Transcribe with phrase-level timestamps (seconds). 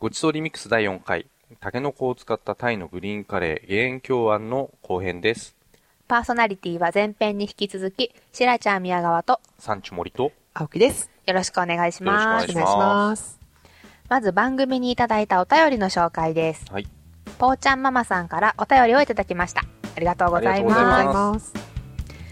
[0.00, 1.26] ごちそうリミックス第4回、
[1.60, 5.54] タケノコを使ったタイのグリーンカレー、減塩京庵の後編です。
[6.08, 11.10] パーソナリティは前編に引き続き、しらちゃん宮川とサンチュ森と、青木です。
[11.26, 12.24] よろしくお願いします。
[12.24, 13.38] よろしくお願いします
[14.08, 16.64] まず番組にいただいたお便りの紹介です。
[16.72, 16.88] はい。
[17.38, 19.66] ぽーちゃんママさんからお便りをいただきました。
[19.94, 21.12] ありがとうございありがとうございま。
[21.12, 21.70] ますます。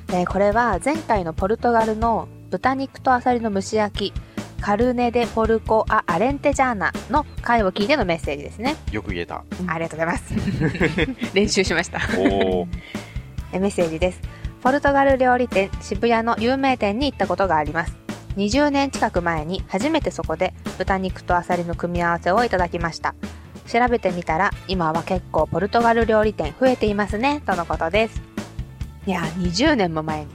[0.09, 4.28] えーこれは前回のポルトガルの豚肉とアサリの蒸し焼き、
[4.61, 8.77] カルネデポルコアアレンテジャーナの回を聞いてのメッセージですね。
[8.93, 9.45] よく言えた。
[9.67, 10.35] ありがとうございます。
[11.35, 11.99] 練習しました。
[12.19, 12.69] おー。
[13.53, 14.21] えメッセージです。
[14.63, 17.97] ポルトガル料理店渋谷の有名店に行ったことがあります。
[18.37, 23.15] 20年近く前に初めてそこで豚肉とアサリの組み合わせをいただきました。
[23.67, 28.21] 調べてみたら今は結構ポルトガル料理店増えていますね、とのことです。
[29.07, 30.27] いや、20年も前に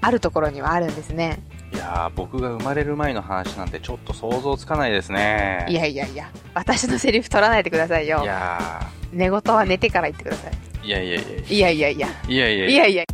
[0.00, 1.38] あるところにはあるんですね。
[1.76, 5.66] いやー、僕が生まれる前の話なんてちょっと想像つかないですね。
[5.68, 8.26] いやいやいや、私のセリフ取らないでくださいよい。
[8.26, 8.80] や
[9.12, 10.52] 寝言は寝てから言ってください。
[10.82, 12.08] ー、いやいやいいやいやいや。
[12.08, 13.04] や、いやいやいやいや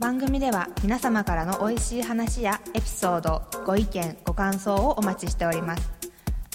[0.00, 5.88] 番組では皆様からの美味しい話やエピソードご意見ご感想をお待ちしております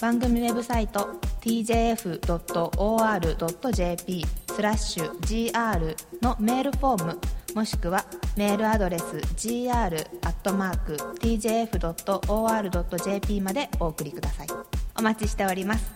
[0.00, 1.08] 番組ウェブサイト
[1.40, 2.26] tjf.or.jp
[4.54, 7.18] スラッシュ gr のメールフォーム
[7.54, 8.04] もしくは
[8.36, 10.00] メールアドレス gr.tjf.or.jp
[13.40, 14.46] までお送りください。
[14.98, 15.92] お待ちしております。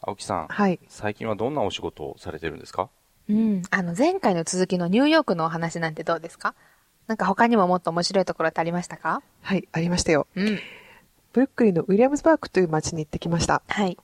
[0.00, 0.78] 青木さん、はい。
[0.88, 2.90] 最近はどんなお仕事をされてるんですか？
[3.28, 3.62] うん。
[3.70, 6.54] あの前回の続きのニューヨークのお話なんてどうですか？
[7.06, 9.22] なんか他にももっと面白いところってありましたか？
[9.42, 10.26] はい、ありましたよ。
[10.34, 10.58] うん。
[11.32, 13.62] ブルックリンのウィリアムズバークという街に行ってきました。
[13.66, 13.98] はい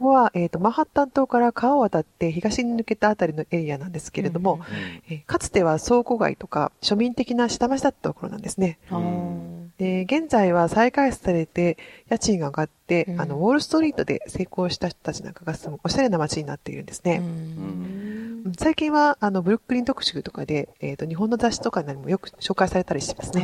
[0.00, 4.66] ここは、えっ、と、マンハッタン島から川を渡って東に抜けたあたりのエリアなんですけれども、うんうん。
[5.10, 8.78] えーかつては倉庫街とか庶民的な下町だったところなんですね。
[8.90, 11.76] うんで、現在は再開発されて、
[12.08, 17.20] 家賃が上がって、うんあの、ウォールストリートで成功した人たちなんかが住むおしゃれな街になっているんですね。
[17.22, 23.42] うん最近は、あの、ブルックリン特集とかで、えっ、と、日本の雑誌とかにもよく紹介されたりしてますね。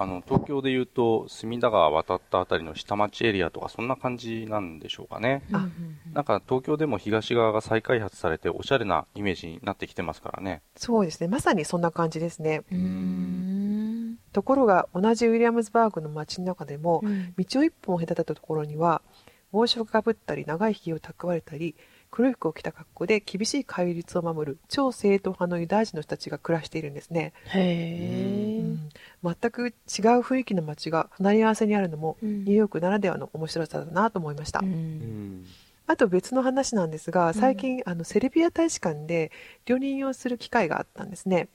[0.00, 5.42] あの、東京で言うと、隅田川渡ったあたりの下町エリアとか、そんな感じなんでしょうかね。
[5.52, 5.68] あ
[6.12, 10.62] なんか、東京でも東側が再開発されて、おしゃれなイメージになってきてますからね。
[10.76, 11.28] そうですね。
[11.28, 12.62] まさにそんな感じですね。
[12.70, 19.02] うんところが、同じウィリアムズバーグの街の中でも、うん道を一本隔てたところには、
[19.50, 21.74] 帽子をかぶったり、長い髭を蓄えたり、
[22.10, 27.32] 黒い服を着た格好で厳しい戒律を守る超正統派のユダヤ人の人たちが暮らしているんですね。
[27.46, 28.88] へーうん
[29.22, 29.74] 全く違う
[30.20, 34.60] 雰囲気の街が隣り合わせにあるのも、うんニューヨークならではの面白さだなと思いました。
[34.60, 35.46] ううんん。
[35.86, 39.32] あと別の話なんですが、最近、あの、セルビア大使館で
[39.64, 41.48] 料理人をする機会があったんですね。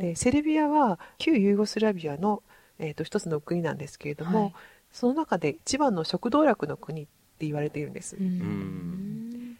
[0.00, 2.42] で、セルビアは旧ユーゴスラビアの、
[2.80, 4.54] えー、と一つの国なんですけれども、はい
[4.92, 7.04] その中で一番の食道楽の国っ
[7.38, 8.16] て言われているんです。
[8.16, 9.07] うん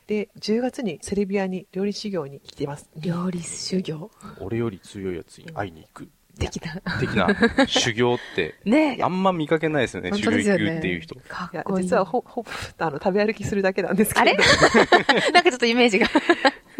[0.09, 2.89] で、10月にセルビアに料理修行に来ています。
[2.97, 4.11] 料理修行？
[4.41, 6.09] 俺より強いやつに会いに行く。
[6.39, 6.81] 的な。
[6.99, 7.67] 的な。
[7.67, 8.97] 修行って、 ね。
[8.99, 10.75] えあんま見かけないですよね、本修行行当ですよね。
[10.77, 11.15] くっていう人。
[11.29, 11.85] かっこいい。
[11.85, 12.45] 実はほ、ほ、
[12.79, 14.35] あの、食べ歩きするだけなんですけあれ？
[15.35, 16.07] なんかちょっとイメージが。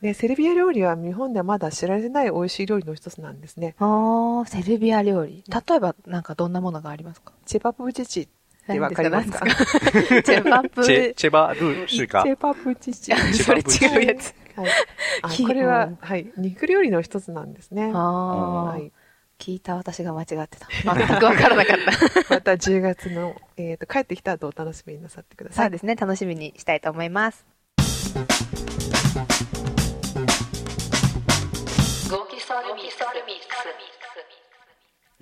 [0.00, 3.74] で、セルビア料理は日本ではまだ知られてない美味しい料理の一つなんですね。
[3.80, 5.42] あーセルビア料理。
[5.48, 7.32] 例えばなんかどんなものがありますか？
[7.46, 8.28] チェパプチチっ
[8.72, 9.44] てわかりますか？
[9.44, 12.28] 何ですか チェパプチェ、チェバルーシュかチ。
[12.30, 13.00] ェパプチチ。
[13.00, 15.42] チェそれパプチ違うやつはい。
[15.44, 16.26] これはうん、はい。
[16.36, 17.90] 肉料理の一つなんですね。
[17.94, 18.92] ああ、はい。
[19.38, 21.92] 聞いた私が間違ってた全くわからなかった
[22.34, 25.66] また10月の、えっ、と、帰ってきた後お楽しみになさってください。
[25.66, 27.46] そうですね楽しみにしたいと思います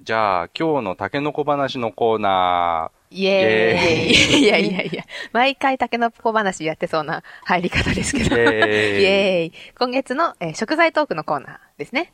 [0.06, 8.36] じゃあ、今日のタケノコ話のコーナイエーイいやいやいや、毎回タケノコ話やってそうな入り方ですけど。
[8.36, 12.12] イエーイイエーイ今月の、えー食材トークのコーナーですね。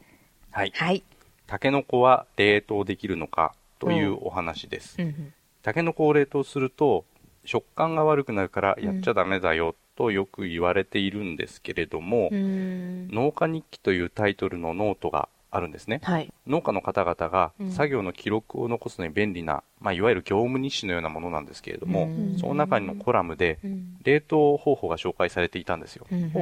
[0.52, 0.58] ー。
[0.58, 0.72] はい。
[0.75, 1.04] はい。
[1.47, 4.97] タケノコは冷凍できるのかというお話です。
[4.98, 7.04] うんうんタケノコを冷凍すると
[7.44, 16.00] 食感が悪くなるからやっちゃダメだよとよく言われているんですけれども、うーん農家日記というタイトルのノートがあるんですね。
[16.02, 16.32] はい。
[16.46, 17.70] 農家の方々がうん。
[17.70, 22.38] 作業の記録を残すのに便利な、まあ、いわゆる業務日誌のようなものなんですけれども、うん。
[22.38, 23.96] その中のコラムでうん。
[24.02, 26.06] 冷凍方法が紹介されていたんですよ。
[26.10, 26.32] うん。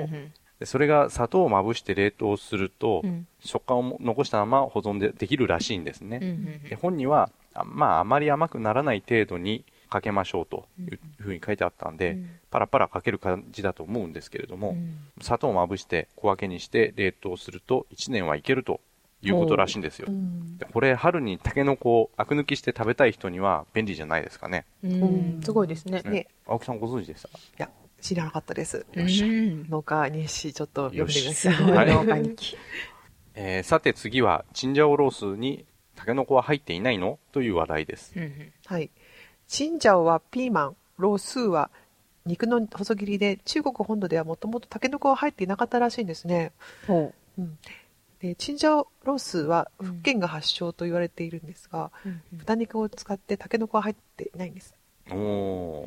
[0.65, 3.27] それが砂糖をまぶして冷凍すると、うん。
[3.41, 6.21] 食感を残したまま保存でできるらしいんですね。
[6.23, 6.29] うん。
[6.29, 6.63] うん。
[6.63, 12.31] で本にはあ,、まあ、あまり甘くならない程度にかけましょうというふうに書いてあったんで、うん。
[12.51, 14.99] パラパラかける感じだと思うんですけれども、うん。
[15.21, 18.81] 砂糖をまぶして小分けにして冷凍すると1年はいけると
[19.23, 20.13] いうことらしいんですよう。
[20.13, 24.65] んでこれ、春にタケノコをアク抜きして食べたい人には便利じゃないですかね。
[24.83, 26.03] うん、すごいですね。
[26.03, 27.71] ね青木さんご存知でしたいや、
[28.01, 28.87] 知らなかったです。
[28.95, 32.57] うん農家日誌ちょっと読んでみますよしはい農家日記。
[33.35, 35.65] えーさて次は、チンジャオロースに
[35.97, 37.19] タケノコは入っていないの？
[37.33, 38.13] という話題です。
[38.17, 38.91] うんはい。
[39.47, 41.71] チンジャオはピーマン、ロースーは
[42.25, 46.53] 肉の細切りで、中国本土ではもともとタケノコは入っていなかったらしいんですね。
[46.87, 47.13] ほ
[48.21, 52.37] でチンジャオロースーはうん福建が発祥と言われているんですが、う。
[52.37, 54.75] 豚肉を使ってタケノコは入っていないんです。
[55.11, 55.85] お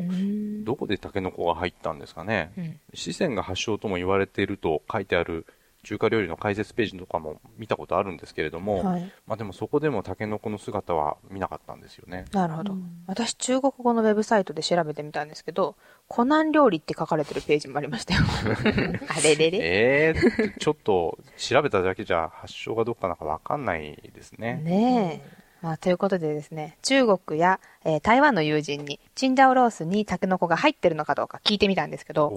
[0.63, 2.51] どこでタケノコが入ったんですかね。
[2.57, 5.45] うん四川が発祥とも言われていると書いてある
[5.83, 9.11] 中華料理の解説ページとかも見たことあるんですけれども、はい。
[9.27, 12.25] まあでもそこでもタケノコの姿は見なかったんですよね。
[12.31, 13.03] なるほどうん。
[13.07, 15.75] 私、中国語のウェブサイトで調べてみたんですけど、
[16.07, 18.21] 湖南料理って書かれてるページもありましたよ。
[19.09, 19.59] あれれれ？
[19.61, 24.61] えー、ちょっと調べただけじゃ発祥がどっかなんかわかんないですね。
[24.63, 25.43] ねえ。
[25.61, 32.29] まあ、ということでですね、中国や、えー台湾の友人に、チンジャオロースにタケノコが入ってるのかどうか聞いてみたんですけど、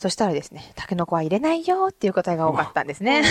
[0.00, 3.22] そしたらですね、タケノコは入れないよっていう答えが多かったんですね。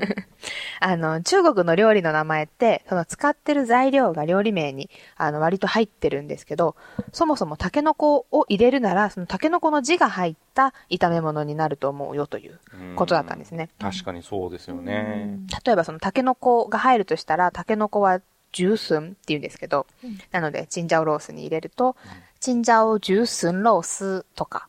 [0.80, 4.88] あの、中国の料理の名前って、その使ってる材料が料理名に、
[5.18, 6.76] あの、割と入ってるんですけど、
[7.12, 12.58] そもそもタケノコを入れるなら、そのタケノコの字が入った炒め物になると思うよという
[12.96, 13.68] ことだったんですね。
[13.78, 15.38] 確かにそうですよね。
[15.62, 18.22] 例えばそのタケノコが入るとしたら、タケノコは
[18.52, 21.96] ジュースンって言うんですけど、うんなので、チンジャオロースに入れると、
[22.40, 24.68] チンジャオジュースンロースとか、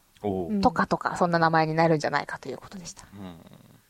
[0.62, 3.06] とかとか、そんな名前になるんじゃないかということでした。
[3.14, 3.36] うん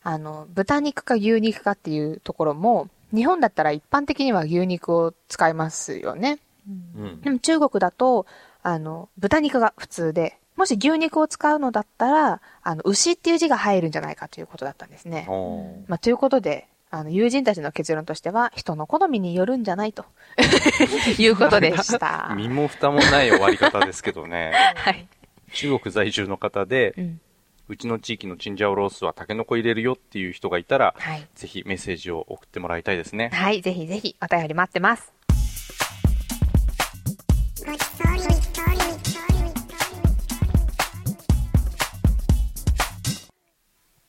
[0.01, 6.39] あの、豚肉か牛肉かっていうところも、日本だったら一般的には牛肉を使いますよね。
[6.67, 8.25] うんでも中国だと、
[8.63, 15.27] あの、豚肉が普通で、もし牛肉を使うのだったら、あの、牛っていう字が入るんじゃないかということだったんですね。
[15.87, 20.05] まあ、ということで、あの、友人たちの結論としては、人の好みによるんじゃないと、
[21.17, 22.33] いうことでした。
[22.35, 24.53] 身も蓋もない終わり方ですけどね。
[24.75, 25.07] はい。
[25.49, 27.21] 中国在住の方で、うん。
[27.67, 31.27] うちの地域のチンジャオロースはタケノコ入れるよっていう人がいたら、はい。
[31.35, 33.29] ぜひメッセージを送ってもらいたいですね。
[33.31, 35.13] はい、ぜひぜひお便り待ってます。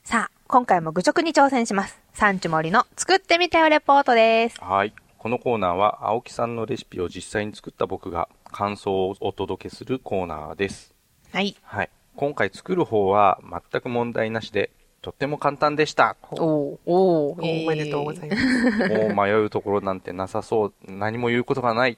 [0.04, 2.00] さあ、今回も愚直に挑戦します。
[2.14, 4.58] サンチュ森の作ってみたよレポートです。
[4.58, 4.94] はい。
[5.18, 10.94] このコーナーは、青木さんのレシピを実際に作った僕が感想をお届けするコーナーです。
[11.32, 11.56] はい。
[11.62, 11.90] はい。
[12.16, 13.40] 今回作る方は
[13.70, 14.70] 全く問題なしで、
[15.02, 16.16] とっても簡単でした。
[16.30, 18.42] おー、おー、おめでとうございます。
[18.92, 21.96] もう迷うところなんてなさそう、何も言うことがない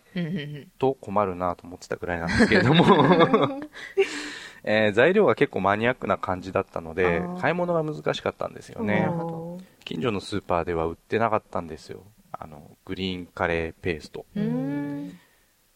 [0.78, 2.84] と困るなと思ってたくらいなんですけれども、
[4.64, 9.10] えー材料が結構マニアックな感じだったので買い物が難しかったんですよなねる。
[9.12, 12.04] ほ近所のスーパーでは売ってなかったんですよ。
[12.30, 14.24] あの、グリーンカレーペースト。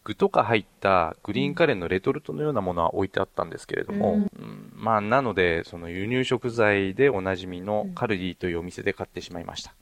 [0.07, 9.73] 具とか入ったグリーンカレーのレトルトのようなものは置いてあったんですけれども、うんうんまあ、なので、その輸入食材でおなじみのカルディというお店で買ってしまいました。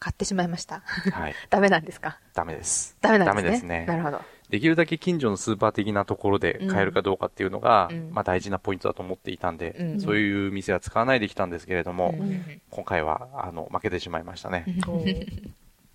[0.00, 0.80] 買ってしまいました。
[0.80, 1.34] はい。
[1.50, 2.18] ダメなんですか？
[2.32, 2.96] ダメです。
[3.02, 3.42] ダメなんですね？
[3.42, 4.20] ダメですねなるほど。
[4.48, 14.64] できるだけ近所のスーパー的なところで買えるかどうかっていうのが、うんまあ大事なポイントだと思っていたんで、うんそういう店は使わないできたんですけれども、うん今回は、あの、負けてしまいましたね。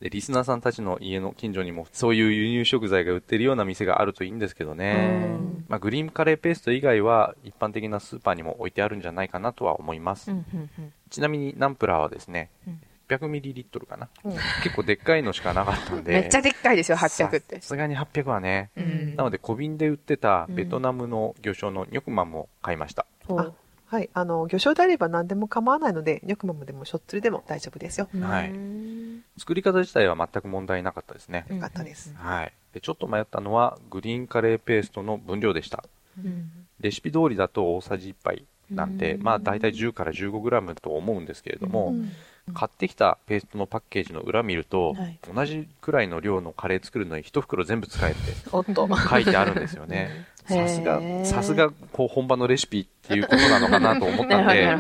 [0.04, 5.30] おで、リスナーさんたちの家の近所にも、そういう輸入食材が売ってるような店があるといいんですけどね。
[5.30, 10.32] うんまあ、グリーンカレーペースト以外は、一般的なスーパーにも置いてあるんじゃないかなとは思います。
[10.32, 14.10] うんうんうんちなみに、ナンプラーはですねうん、800ml かな？
[14.26, 14.32] うん
[14.64, 16.12] 結構でっかいのしかなかったんで。
[16.12, 17.62] めっちゃでっかいですよ、800ってさ。
[17.62, 18.72] すがに800はね。
[18.76, 23.06] うんなので、小瓶で売ってたベトナムの魚醤のニョクマンも買いました。
[23.30, 23.52] あ
[23.94, 24.10] はい。
[24.16, 28.08] あの、魚醤であれば何でも構わないので、ニョクマムでもしょっつりでも大丈夫ですよ。
[28.22, 31.46] はいうん作り方自体は全く問題なかったですね。
[31.48, 32.12] よかったです。
[32.16, 32.54] はい。
[32.74, 35.84] で、ちょっと迷ったのは、グリーンカレーペーストの分量でした。
[36.18, 38.46] うんレシピ通りだと大さじ1杯
[38.76, 39.24] なんで、うん。
[39.24, 42.12] まあ大体10から 15g と思うんですけれども、うん。
[42.54, 45.20] 買ってきたペーストのパッケージの裏見ると、はい。
[45.34, 48.20] 同じくらいの量のカレー作るのに1袋全部使えって
[48.52, 48.88] おっと。
[49.10, 50.28] 書いてあるんですよね。
[50.46, 54.76] さすが、さすが、こう本場のレシピっていうことなのかなと思ったんで。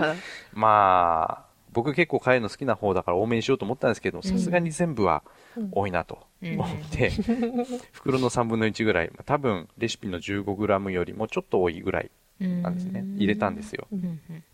[0.54, 5.24] まあ、僕結構カレーの好きな方だから多めにしようと思ったんですけど、さすがに全部は
[5.72, 6.54] 多いなとうん。
[6.60, 7.12] 思って、
[7.94, 13.04] 袋の3分の1ぐらい、まあ多分レシピの 15g よりもちょっと多いぐらいなんですね。
[13.18, 13.88] 入れたんですよ。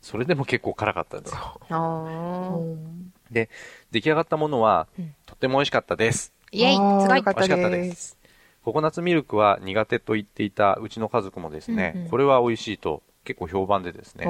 [0.01, 1.33] それでも結構辛かったです。
[1.36, 3.50] あうーんで、
[3.91, 6.33] 出来上がったものはうん、とっても美味しかったです。
[6.51, 7.77] イェイすごい美味しかったで。
[7.81, 8.17] です
[8.63, 14.25] ココナッツミルクは苦手と言っていたうちの家族もですね、これは美味しいと結構評判でですね。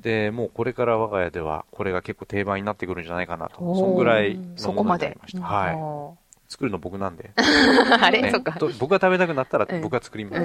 [0.00, 3.74] で、もうこれから我が家ではこれが結構定番になってくるんじゃないかなと。
[3.74, 5.42] そんぐらいのものになりました。
[5.42, 5.74] はい。
[5.76, 6.16] お
[6.48, 7.30] 作るの僕なんで。
[7.34, 7.42] ー
[8.04, 8.52] あれ、ねそっか。
[8.52, 10.42] と僕が食べたくなったらうん僕が作ります。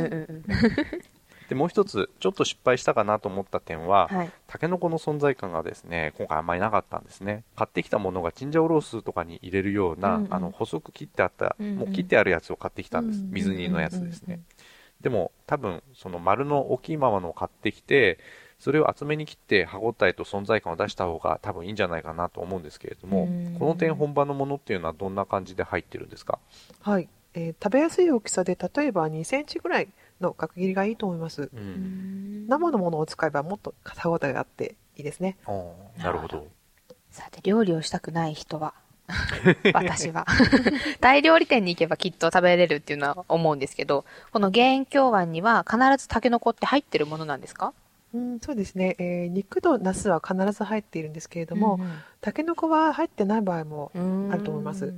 [1.49, 4.31] で、もう一つ、ちょっと失敗したかなと思った点は、はい。
[4.47, 7.43] タケノコの存在感がですね、今回あんまりなかったんですね。
[7.55, 13.19] 買ってきたものがチンジャオロースとかに入れるような、うんうんあの、細く切ってあった、うんうんもう切ってあるやつを買ってきたんです。
[13.19, 14.39] うんうん水煮のやつですね。
[15.01, 18.19] でも、多分、その丸の大きいままのを買ってきて、
[18.59, 26.39] それを厚めに切って歯応えと存在感を出した方が多分いいんじゃないかなと思うんですけれどもうん、この点本場のものっていうのはどんな感じで入ってるんですか？
[26.81, 29.87] はい、えー食べやすい大きさで例えば2センチぐらい
[30.21, 31.49] の角切りがいいと思いますう。
[31.53, 35.37] うんん生のものを使えばもっと歯応えがあっていいですね。
[35.97, 36.47] なるほど。
[37.11, 38.73] さて、料理をしたくない人は、
[39.73, 40.25] 私は。
[41.01, 47.73] タイ料理店に行けばきっと食べれるっていうのは思うんですけど、この減塩京湾には必ずタケノコって入ってるものなんですか？
[48.13, 54.93] うん、そうですね、えー肉とナスは必ず入っているんですけれども、うんタケノコは入ってない場合もうんあると思います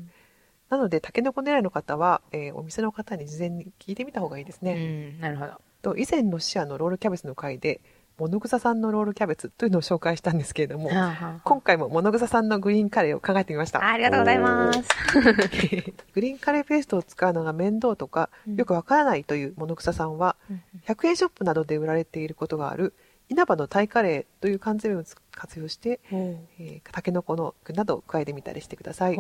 [0.72, 5.52] なのでタケノコ狙いの方は、えーお店の方に事前に聞いてみた方がいいですうね、ん、なるほど。
[5.82, 7.82] と以前のシアのロールキャベツの回で
[8.18, 13.86] 物草さんのロールキャベツというのを紹介したんですけれどもはあはあ今回も物草さんのグリーンカレーを考えてみました。
[13.86, 14.80] ありがとうございます。
[16.14, 18.56] グリーンカレーペーストを使うのが面倒とかうん。
[18.56, 20.38] よくわからないという物草さんは
[20.86, 22.94] 100円ショップなどで売られていることがある
[23.28, 29.18] 稲葉のタイカレーという缶詰を活用して、えー、タケノコの具などを加えてみたりしてください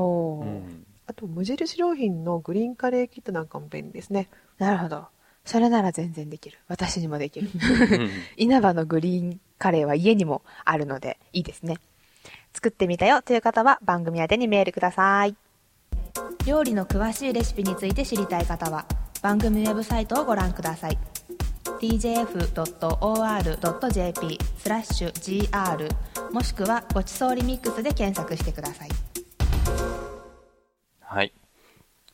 [1.08, 5.08] あと無印良品のグリーンカレーキットなんかも便利ですねなるほど。
[5.44, 6.60] それなら全然できる。
[6.68, 7.50] 私にもできる。
[7.50, 7.58] う
[7.98, 11.78] ん 稲葉のグリーンカレーは家にもあるのでいいですね。
[12.54, 15.36] 作ってみたよという方は番組宛てにメールください。
[16.46, 18.86] 料理の詳しいレシピについて知りたい方は
[19.22, 20.98] 番組ウェブサイトをご覧ください。
[21.80, 22.60] tjf.or.jp
[24.60, 25.12] スラッシュ
[25.50, 25.90] gr
[26.32, 29.11] もしくはごちそうリミックスで検索してください。
[31.14, 31.34] はい。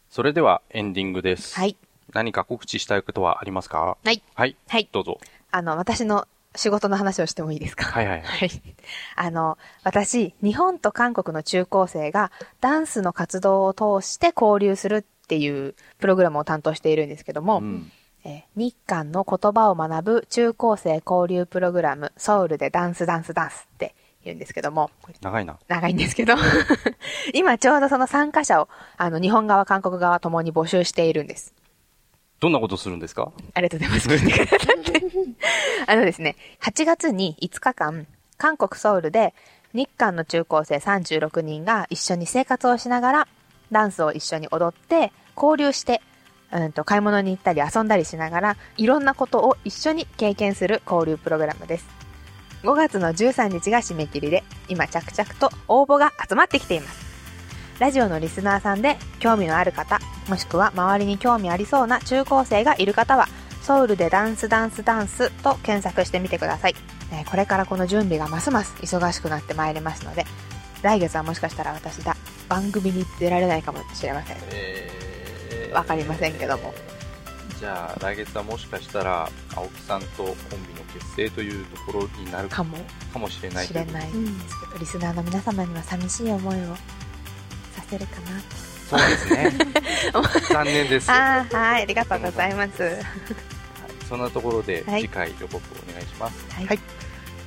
[0.09, 1.55] それではエンディングです。
[1.55, 1.77] はい。
[2.13, 3.95] 何か告知したいことはありますか？
[4.03, 4.23] はい。
[4.33, 4.55] はい。
[4.67, 4.89] はい。
[4.91, 5.19] どうぞ。
[5.51, 7.85] あの、私の仕事の話をしてもいいですか？
[7.85, 8.39] はいはいはい。
[8.39, 8.61] はい。
[9.15, 17.91] あの、私、日本と韓国の中高生がダンスの活動を通して交流するっていうプログラムを担当しているんですけども、うん。
[18.23, 23.93] えー日韓の言葉を学ぶ中高生交流プログラム、ソウルでダンスダンスダンスって
[24.27, 24.89] 言うんですけども、
[25.21, 25.57] 長いな。
[25.67, 26.35] 長いんですけど、
[27.33, 31.53] 今ちょうどその参加者を、あの、日本側、韓国側ともに募集しているんです。
[32.39, 33.31] どんなことするんですか？
[33.55, 34.09] ありがとうございます。
[34.09, 35.01] 聞いてくださって。
[35.87, 38.05] あのですね、8月に5日間、
[38.37, 39.33] 韓国ソウルで
[39.73, 43.27] 日韓の中高生36人が一緒に生活をしながら、
[43.71, 46.01] ダンスを一緒に踊って、交流して、
[46.51, 51.96] うんと、買い物に行ったり遊んだりしながら、いろんなことを一緒に経験する交流プログラムです。
[52.67, 57.07] 5月の13日が締め切りで、今着々と応募が集まってきています。
[57.79, 63.29] ラジオのリスナーさんで興味のある方、もしくは周りに興味ありそうな中高生がいる方は、
[63.61, 66.75] ソウルでダンスダンスダンスと検索してみてください。
[67.13, 70.25] えーこれからこの準備がますます忙しくなってまいりますので、
[70.81, 72.17] 来月はもしかしたら私だ、
[72.49, 74.37] 番組に出られないかもしれません。
[74.51, 76.73] えわかりませんけども。
[77.59, 80.35] じゃあ、来月はもしかしたら、青木さんとコン
[80.67, 82.77] ビの結成というところになるかも。
[83.11, 84.09] かもしれないしれない。
[84.09, 84.37] ん。
[84.39, 86.75] ですけど、リスナーの皆様には寂しい思いを
[87.75, 88.17] させるか
[88.89, 89.51] そうですね。
[90.49, 91.09] 残念です。
[91.09, 91.39] はな。
[91.41, 92.83] ああ、はい、ありがとうございます。
[92.83, 92.87] い
[94.07, 95.01] そんなところで、はい。
[95.01, 95.57] 次回予告
[95.89, 96.45] お願いします。
[96.53, 96.67] はい。
[96.67, 96.79] はい。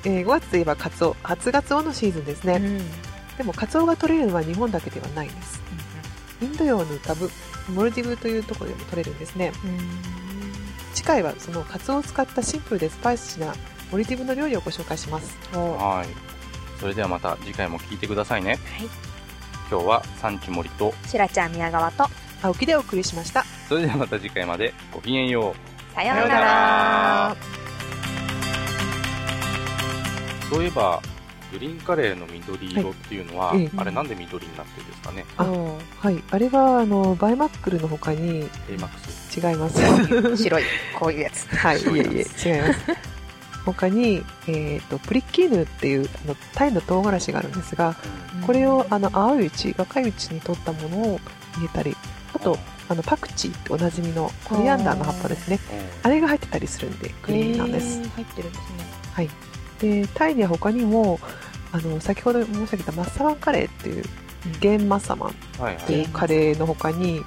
[0.05, 1.17] えー5月といえばカツオ。
[1.23, 2.65] 初ガツオのシーズンですね、うん。
[2.65, 2.91] うん
[3.41, 5.63] でもカツオが取れるのは日本だけではないんです。
[6.43, 7.31] インド洋に浮かぶ
[7.71, 9.79] モルディブというところでも取れるんですねうん
[10.95, 13.55] 次回はそのカツオを使ったシンプルでスパイシーな
[13.91, 16.31] モルディブの料理をご紹介しますおははい。
[16.81, 18.59] それではまた次回も聞いてくださいね。
[18.79, 18.85] い。
[19.71, 22.07] 今日は産地森と、しらちゃん宮川と、
[22.43, 25.95] 青木でお送りしましたそれではまた次回までごきげんよう。
[25.95, 27.37] さようなさようならら。
[30.51, 31.03] そういえば、
[31.53, 33.71] グリーンカレーの緑色っていうのは、はいええ。
[33.77, 35.25] あれなんで緑になってるんですかね？
[35.37, 36.23] あおはい。
[36.31, 39.37] あれはあのバイマックルの他にベイマックス。
[39.37, 39.79] 違います。
[39.81, 40.63] ー 白い、
[40.99, 41.47] こういうやつ。
[41.57, 43.11] はいいえいえ違います。
[43.65, 47.95] 他に、えー、とプリッキーヌっていうあのタイの唐辛子があるんですが
[48.47, 51.21] これをあの青いうち若いうちに取ったものを
[51.57, 51.95] 入れたり
[52.33, 55.61] あとあのパクチーっておなじみのコリアンダーの葉っぱですね。
[56.03, 58.67] あれが入ってたりするんでグリーンなんです、へー入ってるんですね。
[59.13, 59.31] はい、
[59.81, 61.19] でタイには他にも
[61.73, 64.05] あの先ほど申し上げたマッサマンカレーっていう
[64.61, 65.85] ゲンマッサマンっはいはい。
[65.85, 67.23] ていうカレーの他に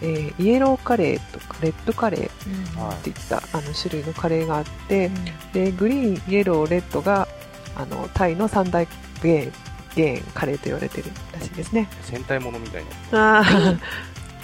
[0.00, 5.10] えーイエローカレーとかレッドカレーっはいていったあの種類のカレーがあって、
[5.52, 7.28] でグリーンイエローレッドが
[7.76, 8.86] あのタイの三大
[9.22, 9.52] ゲーン
[9.94, 11.88] ゲーンカレーと言われてるらしいですね。
[12.02, 13.38] 戦隊ものみたいな。
[13.40, 13.78] あー。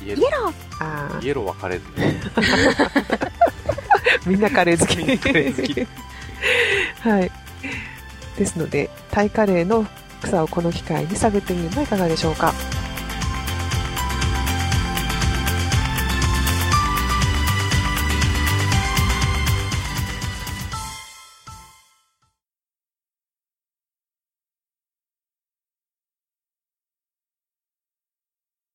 [0.06, 0.52] イエロー。
[0.78, 1.24] あー。
[1.24, 1.80] イエローはカレー
[2.34, 2.42] 好
[4.22, 4.28] き。
[4.28, 5.86] みんなカレー好き
[7.00, 7.30] はい。
[8.36, 9.86] ですのでタイカレーの
[10.22, 12.52] 草をこの機会に探ってみるのはいかがでしょうか。